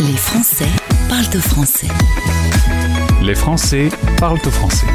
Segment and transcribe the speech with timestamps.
[0.00, 0.68] Les Français
[1.08, 1.88] parlent au français.
[3.20, 4.86] Les Français parlent au français.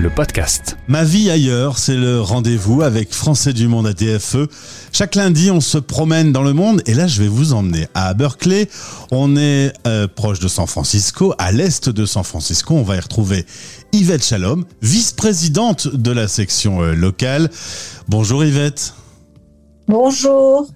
[0.00, 0.76] Le podcast.
[0.88, 4.48] Ma vie ailleurs, c'est le rendez-vous avec Français du monde à TFE.
[4.90, 8.12] Chaque lundi, on se promène dans le monde et là, je vais vous emmener à
[8.14, 8.68] Berkeley.
[9.12, 12.74] On est euh, proche de San Francisco, à l'est de San Francisco.
[12.74, 13.46] On va y retrouver
[13.92, 17.48] Yvette Shalom, vice-présidente de la section euh, locale.
[18.08, 18.92] Bonjour Yvette.
[19.86, 20.68] Bonjour.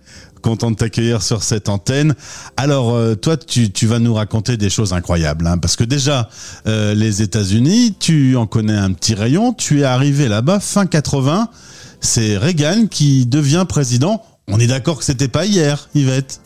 [0.45, 2.15] Content de t'accueillir sur cette antenne.
[2.59, 6.29] Alors, euh, toi, tu, vas nous raconter des choses incroyables, hein, parce que déjà,
[6.67, 9.55] euh, les États-Unis, tu en connais un petit rayon.
[9.55, 11.49] Tu es arrivé là-bas fin 80.
[12.03, 14.23] C'est Reagan qui devient président.
[14.49, 16.43] On est d'accord que c'était pas hier, Yvette?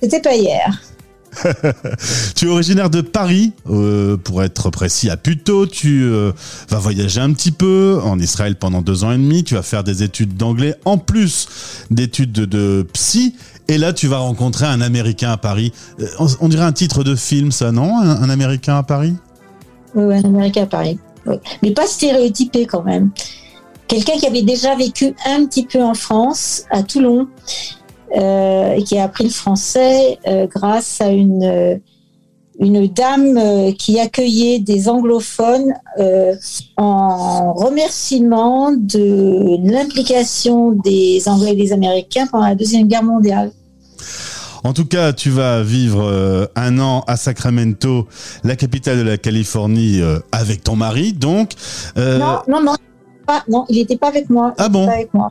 [0.00, 0.80] C'était pas hier.
[2.34, 5.66] tu es originaire de Paris, euh, pour être précis, à Puteaux.
[5.66, 6.32] Tu euh,
[6.68, 9.44] vas voyager un petit peu en Israël pendant deux ans et demi.
[9.44, 11.48] Tu vas faire des études d'anglais en plus
[11.90, 13.34] d'études de, psy.
[13.68, 15.72] Et là, tu vas rencontrer un Américain à Paris.
[16.00, 16.06] Euh,
[16.40, 17.98] on, dirait un titre de film, ça, non?
[17.98, 19.14] Un, Américain à Paris?
[19.94, 20.98] Oui, un Américain à Paris.
[21.62, 23.10] Mais pas stéréotypé quand même.
[23.86, 27.28] Quelqu'un qui avait déjà vécu un petit peu en France, à Toulon,
[28.14, 31.76] et qui a appris le français euh, grâce à une, euh,
[32.58, 33.38] une dame
[33.74, 35.74] qui accueillait des anglophones
[36.76, 43.52] en remerciement de l'implication des Anglais et des Américains pendant la Deuxième Guerre mondiale.
[44.64, 48.08] En tout cas, tu vas vivre un an à Sacramento,
[48.42, 50.00] la capitale de la Californie,
[50.32, 51.52] avec ton mari, donc.
[51.96, 52.18] Euh...
[52.18, 52.74] Non, non, non,
[53.24, 54.54] pas, non, il n'était pas avec moi.
[54.58, 54.86] Ah bon?
[54.86, 55.30] pas avec moi.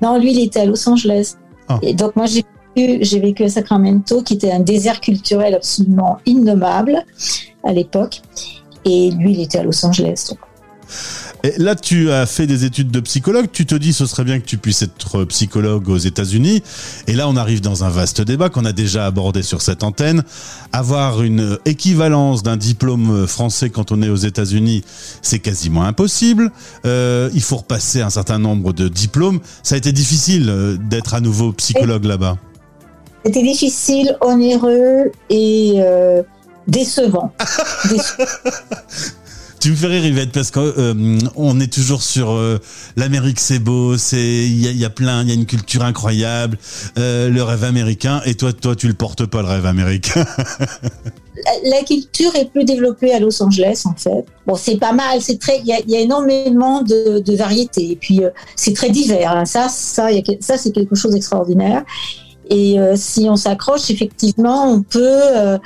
[0.00, 1.36] Non, lui, il était à Los Angeles.
[1.68, 1.78] Ah.
[1.94, 2.44] Donc moi j'ai
[2.76, 7.04] vécu, j'ai vécu à Sacramento, qui était un désert culturel absolument innommable
[7.64, 8.22] à l'époque.
[8.84, 10.34] Et lui, il était à Los Angeles.
[11.44, 13.46] Et là, tu as fait des études de psychologue.
[13.52, 16.62] Tu te dis, ce serait bien que tu puisses être psychologue aux États-Unis.
[17.08, 20.22] Et là, on arrive dans un vaste débat qu'on a déjà abordé sur cette antenne.
[20.72, 24.84] Avoir une équivalence d'un diplôme français quand on est aux États-Unis,
[25.20, 26.52] c'est quasiment impossible.
[26.86, 29.40] Euh, il faut repasser un certain nombre de diplômes.
[29.64, 32.38] Ça a été difficile d'être à nouveau psychologue là-bas.
[33.24, 36.22] C'était difficile, onéreux et euh,
[36.66, 37.32] décevant.
[37.90, 38.26] décevant.
[39.62, 42.58] Tu me fais rire, Yvette, parce qu'on euh, est toujours sur euh,
[42.96, 46.58] l'Amérique, c'est beau, c'est il y, y a, plein, il y a une culture incroyable,
[46.98, 48.20] euh, le rêve américain.
[48.26, 50.26] Et toi, toi, tu le portes pas le rêve américain.
[51.64, 54.24] la, culture est plus développée à Los Angeles, en fait.
[54.48, 57.92] Bon, c'est pas mal, c'est très, il y a, a, énormément de, variétés.
[57.92, 58.20] Et puis,
[58.56, 59.30] c'est très divers.
[59.30, 59.44] Hein.
[59.44, 61.84] Ça, ça, a, ça, c'est quelque chose d'extraordinaire.
[62.50, 65.58] Et si on s'accroche, effectivement, on peut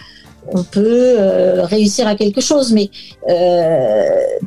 [0.52, 2.72] on peut euh, réussir à quelque chose.
[2.72, 2.90] Mais
[3.28, 4.04] euh,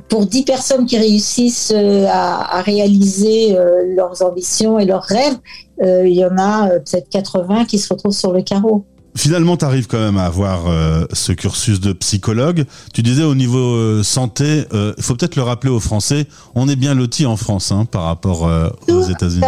[0.07, 3.55] pour 10 personnes qui réussissent euh, à, à réaliser
[3.95, 5.37] leurs ambitions et leurs rêves,
[5.81, 8.85] il y en a peut-être 80 qui se retrouvent sur le carreau.
[9.15, 10.65] Finalement, tu arrives quand même à avoir
[11.13, 12.65] ce cursus de psychologue.
[12.93, 16.93] Tu disais au niveau santé, il faut peut-être le rappeler aux Français, on est bien
[16.93, 18.49] loti en France hein, par rapport
[18.89, 19.45] aux États-Unis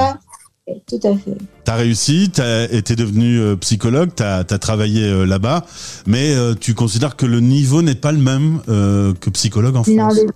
[0.87, 1.37] tout à fait.
[1.65, 2.41] Tu as réussi, tu
[2.75, 5.65] été devenu euh, psychologue, tu as, travaillé euh, là-bas,
[6.05, 9.95] mais euh, tu considères que le niveau n'est pas le même que psychologue en France?
[9.95, 10.27] non le,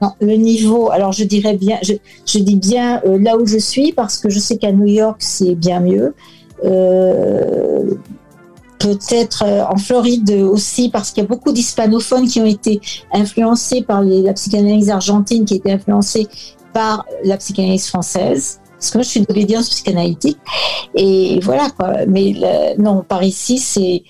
[0.00, 1.94] non, le niveau, alors je dirais bien, je,
[2.26, 5.16] je dis bien euh, là où je suis, parce que je sais qu'à New York,
[5.20, 6.14] c'est bien mieux.
[8.78, 12.80] Peut-être en Floride aussi, parce qu'il y a beaucoup d'hispanophones qui ont été
[13.12, 16.28] influencés par les, la psychanalyse argentine, qui a été influencée
[16.72, 20.38] par la psychanalyse française parce que moi je suis d'obédience psychanalytique
[20.94, 24.02] et voilà quoi mais le, non par ici c'est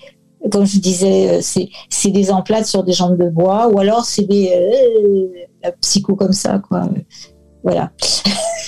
[0.51, 4.23] comme je disais c'est c'est des emplettes sur des jambes de bois ou alors c'est
[4.23, 6.87] des euh, la psycho comme ça quoi
[7.63, 7.91] voilà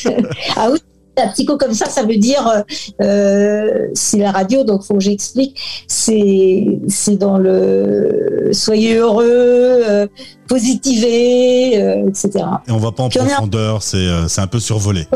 [0.58, 0.80] ah oui
[1.18, 2.64] la psycho comme ça, ça veut dire
[3.02, 5.60] euh, c'est la radio, donc faut que j'explique.
[5.88, 10.08] C'est c'est dans le soyez heureux, euh,
[10.48, 12.46] positivez, euh, etc.
[12.68, 15.08] Et on va pas en Puis profondeur, c'est euh, c'est un peu survolé.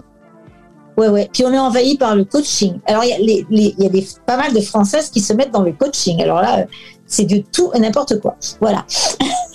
[0.97, 1.29] Ouais, ouais.
[1.31, 2.79] Puis on est envahi par le coaching.
[2.85, 5.33] Alors, il y a, les, les, y a des, pas mal de Françaises qui se
[5.33, 6.21] mettent dans le coaching.
[6.21, 6.65] Alors là,
[7.05, 8.37] c'est de tout et n'importe quoi.
[8.61, 8.85] Voilà.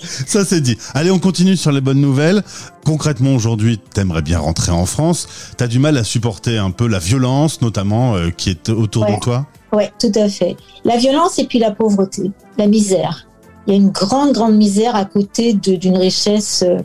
[0.03, 0.77] Ça, c'est dit.
[0.93, 2.43] Allez, on continue sur les bonnes nouvelles.
[2.85, 5.27] Concrètement, aujourd'hui, t'aimerais bien rentrer en France.
[5.57, 9.15] T'as du mal à supporter un peu la violence, notamment, euh, qui est autour ouais.
[9.15, 9.47] de toi?
[9.73, 10.57] Ouais, tout à fait.
[10.85, 13.27] La violence et puis la pauvreté, la misère.
[13.67, 16.79] Il y a une grande, grande misère à côté d'une richesse euh,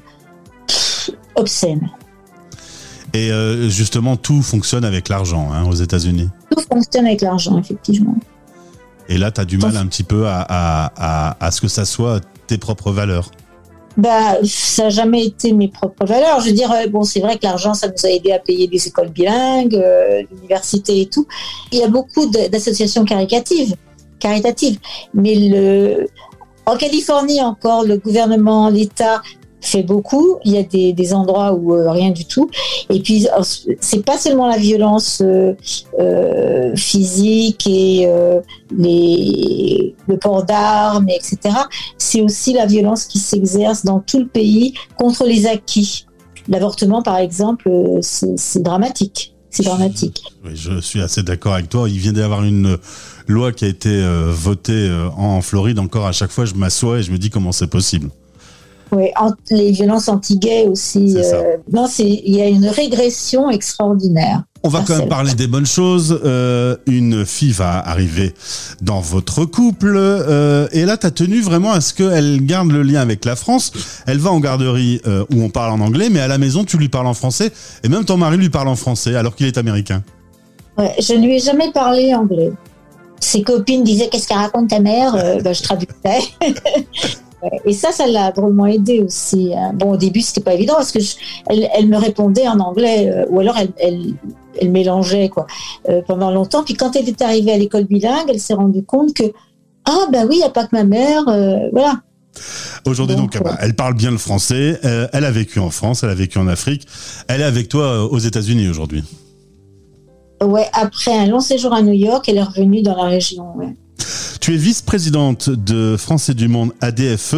[1.34, 1.88] obscène.
[3.16, 6.28] Et euh, justement, tout fonctionne avec l'argent hein, aux États-Unis.
[6.50, 8.14] Tout fonctionne avec l'argent, effectivement.
[9.08, 11.68] Et là, tu as du mal un petit peu à, à, à, à, ce que
[11.68, 13.30] ça soit tes propres valeurs.
[13.96, 16.40] Bah, ça n'a jamais été mes propres valeurs.
[16.40, 18.86] Je veux dire, bon, c'est vrai que l'argent, ça nous a aidé à payer des
[18.86, 21.26] écoles bilingues, euh, l'université et tout.
[21.72, 23.76] Il y a beaucoup d'associations caricatives.
[24.18, 24.78] caritative.
[25.14, 26.06] Mais le,
[26.66, 29.22] en Californie encore, le gouvernement, l'État
[29.82, 30.38] beaucoup.
[30.44, 32.50] Il y a des, endroits où euh, rien du tout.
[32.90, 33.26] Et puis
[33.80, 35.54] c'est pas seulement la violence euh,
[35.98, 38.08] euh, physique et
[38.76, 41.54] les, le port d'armes, etc.
[41.98, 46.06] C'est aussi la violence qui s'exerce dans tout le pays contre les acquis.
[46.48, 47.70] L'avortement, par exemple,
[48.00, 49.34] c'est dramatique.
[49.50, 50.22] C'est dramatique.
[50.52, 51.88] Je suis assez d'accord avec toi.
[51.88, 52.76] Il vient d'y avoir une
[53.26, 55.78] loi qui a été votée en Floride.
[55.78, 58.10] Encore à chaque fois, je m'assois et je me dis comment c'est possible.
[58.92, 59.06] Oui,
[59.50, 61.16] les violences anti-gays aussi.
[61.16, 64.42] Euh, non, il y a une régression extraordinaire.
[64.66, 66.20] On va quand même parler des bonnes choses.
[66.24, 68.34] Euh, une fille va arriver
[68.80, 72.82] dans votre couple euh, et là, tu as tenu vraiment à ce qu'elle garde le
[72.82, 73.72] lien avec la France.
[74.06, 76.78] Elle va en garderie euh, où on parle en anglais, mais à la maison, tu
[76.78, 77.52] lui parles en français
[77.84, 80.02] et même ton mari lui parle en français alors qu'il est américain.
[80.76, 82.50] Ouais, je ne lui ai jamais parlé anglais.
[83.20, 85.12] Ses copines disaient qu'est-ce qu'elle raconte ta mère
[85.44, 85.94] ben, Je traduisais.
[87.64, 89.52] Et ça, ça l'a drôlement aidé aussi.
[89.54, 89.72] Hein.
[89.74, 91.16] Bon, au début, c'était pas évident parce que je,
[91.48, 94.14] elle, elle, me répondait en anglais euh, ou alors elle, elle,
[94.60, 95.46] elle mélangeait quoi
[95.88, 96.62] euh, pendant longtemps.
[96.62, 99.24] Puis quand elle est arrivée à l'école bilingue, elle s'est rendue compte que
[99.84, 102.00] ah ben oui, il n'y a pas que ma mère, euh, voilà.
[102.86, 104.78] Aujourd'hui, donc, donc elle parle bien le français.
[104.82, 106.86] Elle a vécu en France, elle a vécu en Afrique.
[107.28, 109.02] Elle est avec toi aux États-Unis aujourd'hui.
[110.42, 113.56] Ouais, après un long séjour à New York, elle est revenue dans la région.
[113.56, 113.74] Ouais.
[114.46, 117.34] Tu es vice-présidente de Français du Monde ADFE.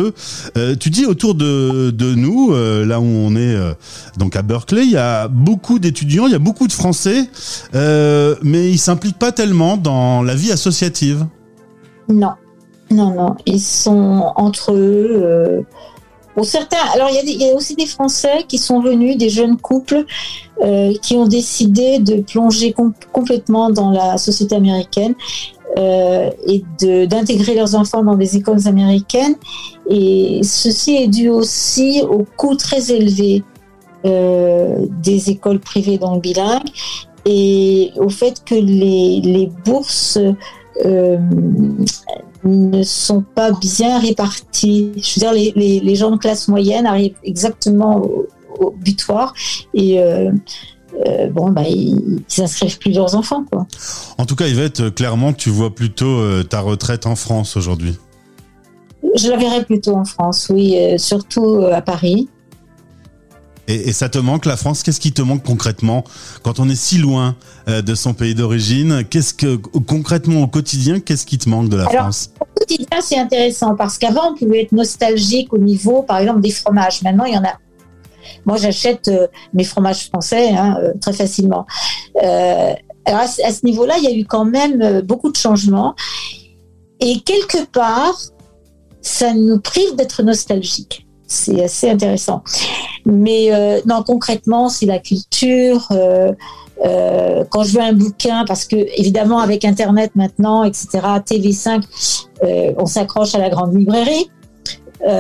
[0.58, 3.72] Euh, tu dis autour de, nous, euh, là où on est euh,
[4.18, 7.30] donc à Berkeley, il y a beaucoup d'étudiants, il y a beaucoup de Français,
[7.74, 11.24] euh, mais ils s'impliquent pas tellement dans la vie associative.
[12.10, 12.32] Non,
[12.90, 13.36] non, non.
[13.46, 15.64] Ils sont entre eux.
[16.34, 19.56] Pour certains, alors il y, a des, aussi des Français qui sont venus, des jeunes
[19.56, 20.04] couples
[21.00, 25.14] qui ont décidé de plonger com complètement dans la société américaine
[25.78, 26.64] euh, et
[27.06, 29.36] d'intégrer leurs enfants dans des écoles américaines.
[29.88, 33.44] Et ceci est dû aussi au coût très élevé
[34.04, 36.68] euh, des écoles privées dans le bilingue
[37.24, 40.18] et au fait que les, bourses
[40.84, 41.18] euh,
[42.44, 44.92] ne sont pas bien réparties.
[44.96, 48.02] Je veux dire, les, gens de classe moyenne arrivent exactement
[48.58, 49.32] au, butoir
[51.06, 53.44] euh, euh, bon, bah, ils s'inscrivent plus leurs enfants.
[53.50, 53.66] Quoi.
[54.18, 57.96] En tout cas, Yvette, clairement, tu vois plutôt euh, ta retraite en France aujourd'hui
[59.16, 62.28] Je la verrai plutôt en France, oui, euh, surtout à Paris.
[63.70, 64.82] Et, et, ça te manque la France?
[64.82, 66.02] Qu'est-ce qui te manque concrètement?
[66.42, 67.36] Quand on est si loin
[67.68, 71.76] euh, de son pays d'origine Qu'est-ce que concrètement au quotidien, qu'est-ce qui te manque de
[71.76, 72.30] la Alors, France?
[72.40, 76.50] Au quotidien, c'est intéressant parce qu'avant, on pouvait être nostalgique au niveau, par exemple, des
[76.50, 77.02] fromages.
[77.02, 77.58] Maintenant, il y en a
[78.46, 81.66] moi, j'achète euh, mes fromages français hein, euh, très facilement.
[82.22, 82.72] Euh,
[83.04, 85.94] alors à, à ce niveau-là, il y a eu quand même euh, beaucoup de changements.
[87.00, 88.16] Et quelque part,
[89.00, 91.06] ça nous prive d'être nostalgique.
[91.26, 92.42] C'est assez intéressant.
[93.04, 95.86] Mais euh, non, concrètement, c'est la culture.
[95.90, 96.32] Euh,
[96.84, 100.88] euh, quand je veux un bouquin, parce que évidemment avec Internet maintenant, etc.,
[101.26, 101.82] TV5,
[102.78, 104.30] on s'accroche à la grande librairie.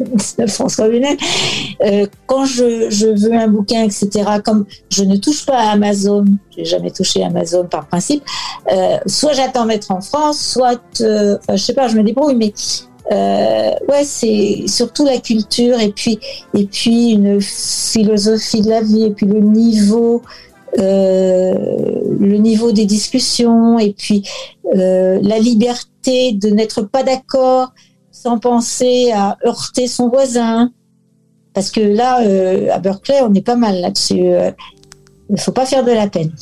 [0.00, 0.86] Euh, François.
[0.86, 4.08] Euh, quand je, je, veux un bouquin, etc.,
[4.44, 6.24] comme je ne touche pas à Amazon,
[6.56, 8.22] j'ai jamais touché Amazon par principe,
[8.72, 12.52] euh, soit j'attends d'être en France, soit, euh, je sais pas, je me débrouille, mais
[13.12, 16.18] euh, ouais, c'est surtout la culture et puis
[16.54, 20.22] et puis une philosophie de la vie et puis le niveau.
[20.78, 21.54] Euh,
[22.20, 24.24] le niveau des discussions et puis
[24.74, 27.72] la liberté de n'être pas d'accord
[28.22, 30.70] sans penser à heurter son voisin.
[31.52, 34.24] Parce que là, euh, à Berkeley, on est pas mal là-dessus.
[35.28, 36.32] Il ne faut pas faire de la peine.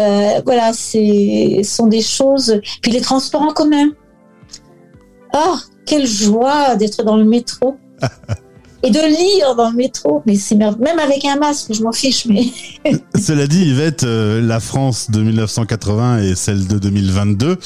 [0.00, 2.60] Euh, voilà, ce sont des choses.
[2.82, 3.90] Puis les transports en commun.
[5.34, 5.56] Oh,
[5.86, 7.76] quelle joie d'être dans le métro.
[8.84, 10.22] et de lire dans le métro.
[10.26, 12.26] Mais c'est même avec un masque, je m'en fiche.
[12.26, 12.44] Mais
[13.20, 17.56] cela dit, Yvette, euh, la France de 1980 et celle de 2022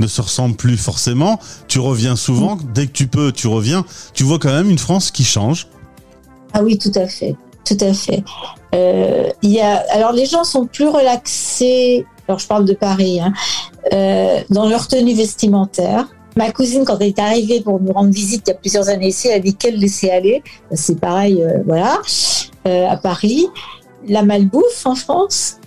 [0.00, 1.38] ne se ressemblent plus forcément.
[1.68, 3.84] Tu reviens souvent, dès que tu peux, tu reviens.
[4.14, 5.68] Tu vois quand même une France qui change.
[6.52, 8.24] Ah oui, tout à fait, tout à fait.
[8.74, 12.04] Euh, il y a, alors les gens sont plus relaxés.
[12.26, 13.32] Alors je parle de Paris, hein,
[13.92, 16.08] euh, dans leur tenue vestimentaire.
[16.36, 19.08] Ma cousine, quand elle est arrivée pour nous rendre visite il y a plusieurs années
[19.08, 20.42] ici, elle a dit qu'elle laissait aller.
[20.72, 22.00] C'est pareil, euh, voilà,
[22.66, 23.46] euh, à Paris.
[24.08, 25.58] La malbouffe en France.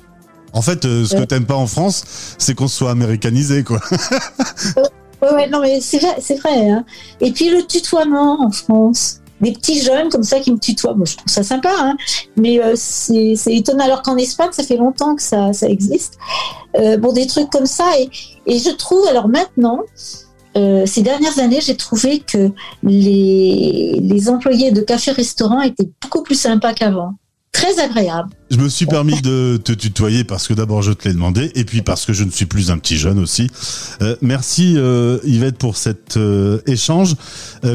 [0.53, 2.03] En fait, euh, ce que t'aimes pas en France,
[2.37, 3.79] c'est qu'on soit américanisé, quoi.
[5.21, 6.15] ouais, ouais, non, mais c'est vrai.
[6.37, 6.85] vrai hein.
[7.21, 9.21] Et puis le tutoiement en France.
[9.39, 10.95] des petits jeunes comme ça qui me tutoient.
[10.95, 11.95] Moi, je trouve ça sympa, hein.
[12.35, 13.85] mais c'est étonnant.
[13.85, 16.17] Alors qu'en Espagne, ça fait longtemps que ça, ça existe.
[16.99, 17.85] Bon, des trucs comme ça.
[17.99, 18.09] Et,
[18.45, 19.79] et je trouve, alors maintenant,
[20.57, 22.51] euh, ces dernières années, j'ai trouvé que
[22.83, 27.13] les, les employés de café-restaurant étaient beaucoup plus sympas qu'avant
[27.53, 28.29] très agréable.
[28.51, 31.63] Je me suis permis de te tutoyer parce que d'abord je te l'ai demandé et
[31.63, 33.49] puis parce que je ne suis plus un petit jeune aussi.
[34.03, 37.15] Euh, merci euh, Yvette pour cet euh, échange.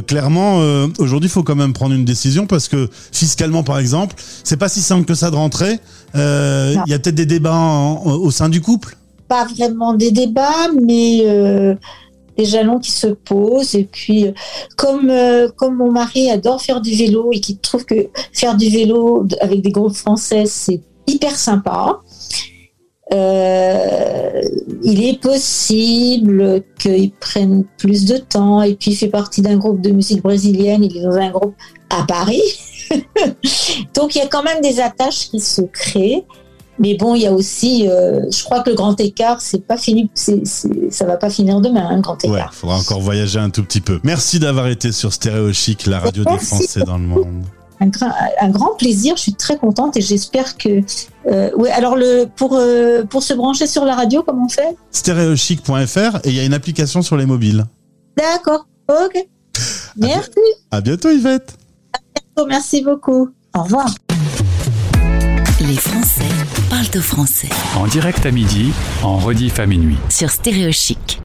[0.07, 0.59] Clairement,
[0.99, 4.69] aujourd'hui, il faut quand même prendre une décision parce que fiscalement, par exemple, c'est pas
[4.69, 5.81] si simple que ça de rentrer.
[6.15, 8.97] Il y a peut-être des débats en- au sein du couple?
[9.27, 11.25] Pas vraiment des débats, mais
[12.37, 13.75] des jalons qui se posent.
[13.75, 14.33] Et puis, euh,
[14.77, 18.69] comme, euh, comme mon mari adore faire du vélo et qui trouve que faire du
[18.69, 22.01] vélo avec des groupes français, c'est hyper sympa.
[23.13, 24.41] Euh,
[24.83, 29.83] il est possible qu'il prenne plus de temps et puis il fait partie d'un groupe
[29.83, 31.55] de musique brésilienne, il est dans un groupe
[31.91, 32.43] à Paris.
[33.95, 36.25] Donc il y a quand même des attaches qui se créent.
[36.79, 39.77] Mais bon, il y a aussi, euh, je crois que le grand écart, c'est pas
[39.77, 42.55] fini, c'est, c'est- ça va pas finir demain, un grand Ouais, écart.
[42.55, 44.01] faudra encore voyager un tout petit peu.
[44.05, 46.39] Merci d'avoir été sur Stéréo Chic, la radio des.
[46.39, 47.45] Français dans le monde.
[47.81, 50.81] Un, gra- un grand plaisir, je suis très contente et j'espère que.
[51.27, 54.77] Euh, ouais, alors le, pour, euh, pour se brancher sur la radio, comment on fait?
[54.93, 57.65] Stéréochic.fr et il y a une application sur les mobiles.
[58.17, 59.27] D'accord, ok.
[59.97, 60.31] Merci,
[60.71, 61.55] À bientôt Yvette.
[62.49, 63.29] merci beaucoup.
[63.55, 63.93] Au revoir.
[65.61, 65.77] Les
[67.01, 68.73] Français En direct à midi,
[69.03, 69.97] en rediff à minuit.
[70.09, 71.21] sur Stéréo Chic.